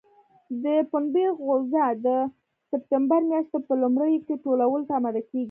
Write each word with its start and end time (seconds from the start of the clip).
د 0.63 0.65
پنبې 0.91 1.25
غوزه 1.39 1.85
د 2.05 2.07
سپټمبر 2.69 3.21
میاشتې 3.31 3.57
په 3.67 3.73
لومړیو 3.81 4.23
کې 4.27 4.41
ټولولو 4.43 4.83
ته 4.87 4.93
اماده 4.99 5.21
کېږي. 5.29 5.39